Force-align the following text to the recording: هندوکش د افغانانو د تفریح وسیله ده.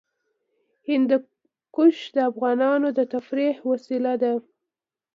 هندوکش 0.89 1.97
د 2.15 2.17
افغانانو 2.29 2.87
د 2.97 2.99
تفریح 3.13 3.55
وسیله 3.71 4.13
ده. 4.21 4.33